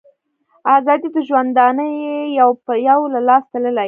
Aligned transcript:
آزادۍ 0.75 1.09
د 1.13 1.17
ژوندانه 1.27 1.83
یې 2.01 2.17
یو 2.39 2.49
په 2.65 2.73
یو 2.89 2.99
له 3.13 3.19
لاسه 3.27 3.47
تللي 3.53 3.79